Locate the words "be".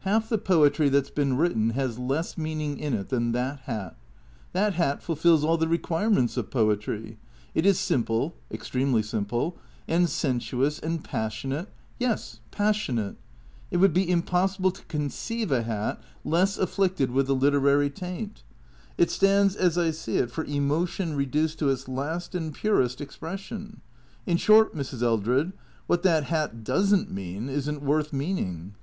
13.94-14.06